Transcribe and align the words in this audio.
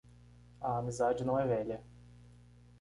A 0.61 0.79
amizade 0.79 1.23
não 1.23 1.39
é 1.39 1.45
velha. 1.45 1.79